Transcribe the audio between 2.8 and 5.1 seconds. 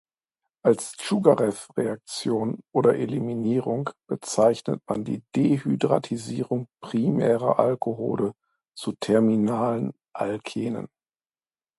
-Eliminierung bezeichnet man